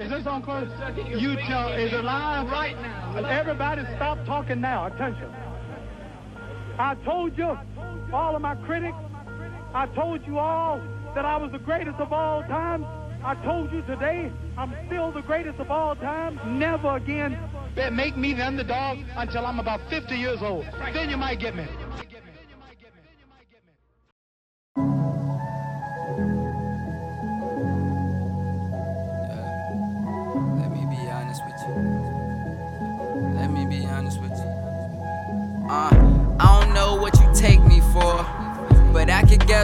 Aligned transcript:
Is 0.00 0.08
this 0.08 0.26
on 0.26 0.42
close? 0.42 0.70
You 0.96 1.36
tell, 1.46 1.72
is 1.72 1.92
it 1.92 2.02
live? 2.02 2.48
Right 2.50 2.74
now. 2.80 3.22
Everybody 3.26 3.82
stop 3.96 4.24
talking 4.24 4.60
now. 4.60 4.86
Attention. 4.86 5.30
I 6.78 6.94
told 7.04 7.36
you, 7.36 7.58
all 8.10 8.34
of 8.34 8.40
my 8.40 8.54
critics, 8.54 8.96
I 9.74 9.86
told 9.94 10.26
you 10.26 10.38
all 10.38 10.80
that 11.14 11.26
I 11.26 11.36
was 11.36 11.52
the 11.52 11.58
greatest 11.58 11.98
of 11.98 12.14
all 12.14 12.42
time. 12.44 12.86
I 13.22 13.34
told 13.44 13.70
you 13.72 13.82
today, 13.82 14.32
I'm 14.56 14.74
still 14.86 15.12
the 15.12 15.20
greatest 15.20 15.58
of 15.60 15.70
all 15.70 15.94
time. 15.96 16.40
Never 16.58 16.96
again 16.96 17.38
make 17.92 18.16
me 18.16 18.34
the 18.34 18.46
underdog 18.46 18.98
until 19.16 19.46
I'm 19.46 19.58
about 19.58 19.80
50 19.90 20.16
years 20.16 20.38
old. 20.42 20.64
Then 20.92 21.10
you 21.10 21.16
might 21.16 21.40
get 21.40 21.54
me. 21.54 21.66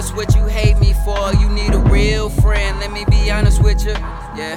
Guess 0.07 0.15
what 0.15 0.37
you 0.37 0.47
hate 0.47 0.79
me 0.79 0.93
for. 1.05 1.35
You 1.35 1.49
need 1.49 1.75
a 1.75 1.81
real 1.91 2.29
friend, 2.29 2.79
let 2.79 2.93
me 2.93 3.05
be 3.11 3.29
honest 3.29 3.61
with 3.61 3.85
you. 3.85 3.91
Yeah, 3.91 4.57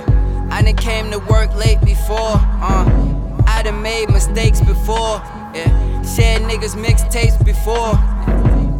I 0.52 0.62
done 0.62 0.76
came 0.76 1.10
to 1.10 1.18
work 1.18 1.56
late 1.56 1.82
before. 1.82 2.38
Uh, 2.62 3.42
I 3.48 3.64
done 3.64 3.82
made 3.82 4.12
mistakes 4.12 4.60
before. 4.60 5.18
Yeah, 5.56 6.04
shared 6.04 6.44
niggas 6.44 6.76
mixtapes 6.76 7.44
before. 7.44 7.98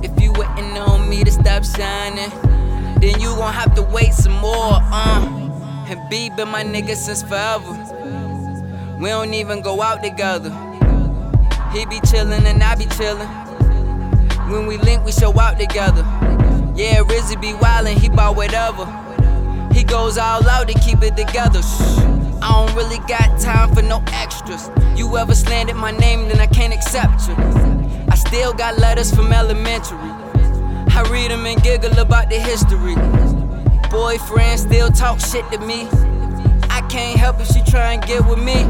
If 0.04 0.22
you 0.22 0.32
waiting 0.34 0.78
on 0.78 1.10
me 1.10 1.24
to 1.24 1.32
stop 1.32 1.64
shining, 1.64 2.30
then 3.00 3.20
you 3.20 3.30
gon' 3.30 3.52
have 3.52 3.74
to 3.74 3.82
wait 3.82 4.14
some 4.14 4.34
more. 4.34 4.78
Uh, 4.80 5.26
and 5.90 6.00
B 6.08 6.30
been 6.30 6.50
my 6.50 6.64
nigga 6.64 6.96
since 6.96 7.24
forever. 7.24 7.72
We 9.00 9.10
don't 9.10 9.34
even 9.34 9.64
go 9.64 9.82
out 9.82 10.04
together. 10.04 10.52
He 11.74 11.88
be 11.88 12.00
chillin' 12.02 12.46
and 12.46 12.62
I 12.62 12.76
be 12.76 12.86
chillin'. 12.86 14.52
When 14.52 14.68
we 14.68 14.78
link, 14.78 15.04
we 15.04 15.12
show 15.12 15.40
out 15.40 15.58
together. 15.58 16.06
Yeah, 16.80 17.04
Rizzy 17.04 17.36
be 17.42 17.52
wildin', 17.52 17.98
he 17.98 18.08
bought 18.08 18.38
whatever. 18.38 18.86
He 19.74 19.84
goes 19.84 20.18
all 20.18 20.48
out 20.48 20.70
to 20.70 20.80
keep 20.80 21.02
it 21.02 21.18
together. 21.18 21.60
I 22.42 22.66
don't 22.66 22.74
really 22.74 23.00
got 23.00 23.38
time 23.38 23.76
for 23.76 23.82
no 23.82 24.02
extras. 24.14 24.72
You 24.96 25.18
ever 25.18 25.36
slandered 25.36 25.76
my 25.76 25.92
name, 25.92 26.30
then 26.30 26.40
I 26.40 26.46
can't 26.48 26.74
accept 26.74 27.28
you. 27.28 27.36
I 28.08 28.16
still 28.16 28.54
got 28.54 28.78
letters 28.78 29.14
from 29.14 29.34
elementary. 29.34 29.98
I 30.00 31.06
read 31.12 31.32
them 31.32 31.46
and 31.46 31.62
giggle 31.62 32.00
about 32.00 32.30
the 32.30 32.40
history. 32.40 32.96
Boyfriend 33.92 34.62
still 34.62 34.88
talk 34.88 35.20
shit 35.20 35.44
to 35.52 35.60
me. 35.60 35.90
I 36.70 36.80
can't 36.90 37.20
help 37.20 37.42
if 37.42 37.48
she 37.48 37.62
try 37.70 37.92
and 37.92 38.02
get 38.02 38.26
with 38.26 38.40
me. 38.40 38.64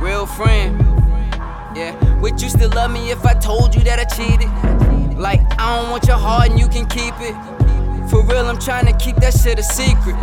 Real 0.00 0.26
friend. 0.26 0.80
Yeah, 1.76 1.94
would 2.18 2.42
you 2.42 2.48
still 2.48 2.70
love 2.70 2.90
me 2.90 3.12
if 3.12 3.24
I 3.24 3.34
told 3.34 3.76
you 3.76 3.82
that 3.82 4.00
I 4.00 4.04
cheated? 4.16 4.89
Like, 5.20 5.42
I 5.60 5.76
don't 5.76 5.90
want 5.90 6.06
your 6.06 6.16
heart 6.16 6.48
and 6.48 6.58
you 6.58 6.66
can 6.66 6.86
keep 6.86 7.12
it. 7.20 7.34
For 8.08 8.22
real, 8.22 8.46
I'm 8.46 8.58
trying 8.58 8.86
to 8.86 8.96
keep 8.96 9.16
that 9.16 9.34
shit 9.34 9.58
a 9.58 9.62
secret. 9.62 10.16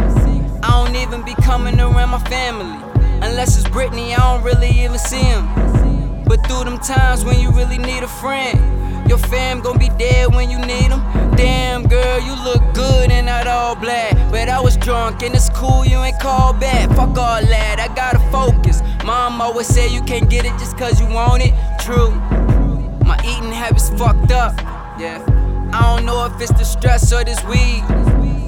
I 0.63 0.69
don't 0.83 0.95
even 0.95 1.23
be 1.23 1.35
coming 1.35 1.79
around 1.79 2.09
my 2.09 2.19
family. 2.23 2.83
Unless 3.21 3.59
it's 3.59 3.67
Britney, 3.69 4.13
I 4.13 4.15
don't 4.15 4.43
really 4.43 4.71
even 4.71 4.97
see 4.97 5.21
him. 5.21 5.45
But 6.25 6.47
through 6.47 6.63
them 6.63 6.79
times 6.79 7.23
when 7.23 7.39
you 7.39 7.51
really 7.51 7.77
need 7.77 8.01
a 8.01 8.07
friend, 8.07 8.57
your 9.07 9.19
fam 9.19 9.61
gon' 9.61 9.77
be 9.77 9.89
dead 9.99 10.33
when 10.33 10.49
you 10.49 10.57
need 10.57 10.89
them. 10.89 11.01
Damn, 11.35 11.83
girl, 11.83 12.19
you 12.19 12.33
look 12.43 12.63
good 12.73 13.11
in 13.11 13.25
that 13.25 13.45
all 13.45 13.75
black. 13.75 14.15
But 14.31 14.49
I 14.49 14.59
was 14.59 14.77
drunk 14.77 15.21
and 15.21 15.35
it's 15.35 15.51
cool, 15.51 15.85
you 15.85 15.99
ain't 15.99 16.19
called 16.19 16.59
back. 16.59 16.89
Fuck 16.89 17.09
all 17.09 17.45
that, 17.45 17.79
I 17.79 17.93
gotta 17.93 18.19
focus. 18.31 18.81
Mom 19.05 19.41
always 19.41 19.67
say 19.67 19.87
you 19.87 20.01
can't 20.01 20.27
get 20.27 20.43
it 20.43 20.57
just 20.57 20.75
cause 20.75 20.99
you 20.99 21.05
want 21.05 21.43
it. 21.45 21.53
True. 21.79 22.09
My 23.05 23.15
eating 23.23 23.51
habits 23.51 23.91
fucked 23.91 24.31
up. 24.31 24.76
Yeah. 24.99 25.23
I 25.73 25.95
don't 25.95 26.05
know 26.05 26.25
if 26.25 26.41
it's 26.41 26.51
the 26.53 26.63
stress 26.63 27.13
or 27.13 27.23
this 27.23 27.43
weed. 27.43 27.83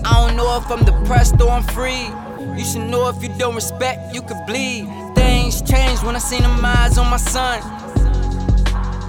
I 0.03 0.25
don't 0.25 0.35
know 0.35 0.57
if 0.57 0.71
I'm 0.71 0.83
depressed 0.83 1.39
or 1.39 1.51
I'm 1.51 1.61
free. 1.61 2.09
You 2.57 2.65
should 2.65 2.89
know 2.89 3.07
if 3.07 3.21
you 3.21 3.29
don't 3.37 3.53
respect, 3.53 4.15
you 4.15 4.21
could 4.23 4.43
bleed. 4.47 4.87
Things 5.13 5.61
change 5.61 6.01
when 6.01 6.15
I 6.15 6.19
seen 6.19 6.41
them 6.41 6.65
eyes 6.65 6.97
on 6.97 7.07
my 7.07 7.17
son. 7.17 7.61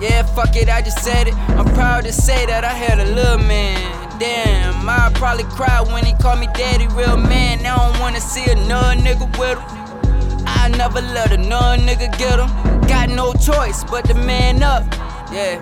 Yeah, 0.03 0.23
fuck 0.35 0.55
it, 0.57 0.69
I 0.69 0.83
just 0.83 1.03
said 1.03 1.29
it. 1.29 1.35
I'm 1.57 1.65
proud 1.75 2.05
to 2.05 2.13
say 2.13 2.45
that 2.45 2.63
I 2.63 2.75
had 2.75 2.99
a 2.99 3.07
little 3.15 3.39
man. 3.39 4.19
Damn, 4.19 4.87
I 4.87 5.11
probably 5.15 5.45
cried 5.45 5.87
when 5.89 6.05
he 6.05 6.13
called 6.15 6.41
me 6.41 6.47
daddy, 6.53 6.89
real 6.89 7.17
man. 7.17 7.65
I 7.65 7.75
don't 7.75 8.01
wanna 8.01 8.21
see 8.21 8.45
another 8.51 9.01
nigga 9.01 9.27
with 9.39 9.59
him. 9.59 10.47
I 10.47 10.69
never 10.69 11.01
let 11.01 11.33
another 11.33 11.83
nigga 11.83 12.17
get 12.19 12.39
him. 12.39 12.81
Got 12.87 13.09
no 13.09 13.33
choice 13.33 13.83
but 13.85 14.05
to 14.07 14.15
man 14.15 14.63
up, 14.63 14.85
yeah. 15.33 15.59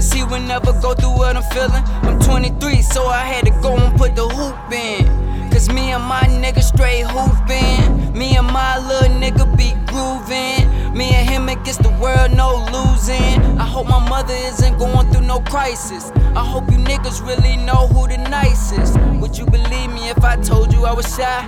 Cause 0.00 0.14
he 0.14 0.24
would 0.24 0.40
never 0.48 0.72
go 0.80 0.94
through 0.94 1.14
what 1.14 1.36
I'm 1.36 1.42
feeling. 1.52 1.84
I'm 2.08 2.18
23, 2.20 2.80
so 2.80 3.04
I 3.08 3.18
had 3.18 3.44
to 3.44 3.50
go 3.60 3.76
and 3.76 3.94
put 3.98 4.16
the 4.16 4.26
hoop 4.26 4.72
in. 4.72 5.04
Cause 5.50 5.68
me 5.68 5.92
and 5.92 6.02
my 6.02 6.22
nigga 6.22 6.62
straight 6.62 7.04
hoopin'. 7.04 8.16
Me 8.16 8.34
and 8.34 8.46
my 8.46 8.78
little 8.78 9.14
nigga 9.20 9.44
be 9.58 9.72
groovin'. 9.92 10.96
Me 10.96 11.10
and 11.10 11.28
him 11.28 11.50
against 11.50 11.82
the 11.82 11.90
world, 12.00 12.32
no 12.32 12.64
losing. 12.72 13.44
I 13.60 13.66
hope 13.66 13.88
my 13.88 14.00
mother 14.08 14.32
isn't 14.32 14.78
going 14.78 15.12
through 15.12 15.26
no 15.26 15.40
crisis. 15.40 16.10
I 16.34 16.46
hope 16.46 16.70
you 16.70 16.78
niggas 16.78 17.20
really 17.20 17.58
know 17.58 17.86
who 17.88 18.08
the 18.08 18.16
nicest. 18.16 18.98
Would 19.20 19.36
you 19.36 19.44
believe 19.44 19.92
me 19.92 20.08
if 20.08 20.24
I 20.24 20.36
told 20.36 20.72
you 20.72 20.86
I 20.86 20.94
was 20.94 21.14
shy? 21.14 21.44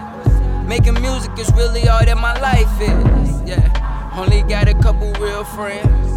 Making 0.69 1.01
music 1.01 1.39
is 1.39 1.51
really 1.55 1.89
all 1.89 2.05
that 2.05 2.19
my 2.19 2.39
life 2.39 2.79
is. 2.83 3.49
Yeah, 3.49 4.13
only 4.15 4.43
got 4.43 4.69
a 4.69 4.75
couple 4.75 5.11
real 5.15 5.43
friends. 5.43 6.12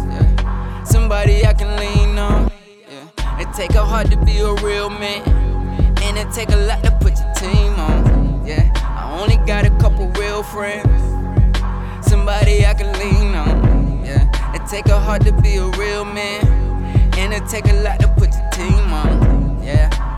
Take 3.56 3.74
a 3.74 3.82
heart 3.82 4.10
to 4.10 4.18
be 4.18 4.38
a 4.40 4.52
real 4.56 4.90
man, 4.90 5.22
and 6.02 6.18
it 6.18 6.30
take 6.30 6.50
a 6.50 6.56
lot 6.68 6.84
to 6.84 6.90
put 7.00 7.18
your 7.18 7.32
team 7.32 7.72
on. 7.80 8.44
Yeah, 8.46 8.70
I 8.74 9.18
only 9.18 9.38
got 9.46 9.64
a 9.64 9.70
couple 9.78 10.08
real 10.10 10.42
friends. 10.42 10.86
Somebody 12.06 12.66
I 12.66 12.74
can 12.74 12.92
lean 12.98 13.34
on. 13.34 14.04
Yeah, 14.04 14.28
it 14.54 14.68
take 14.68 14.86
a 14.88 15.00
heart 15.00 15.22
to 15.24 15.32
be 15.40 15.56
a 15.56 15.68
real 15.78 16.04
man, 16.04 16.44
and 17.16 17.32
it 17.32 17.48
take 17.48 17.64
a 17.64 17.76
lot 17.82 17.98
to 18.00 18.08
put 18.08 18.34
your 18.34 18.50
team 18.50 18.92
on. 18.92 19.62
Yeah. 19.62 20.15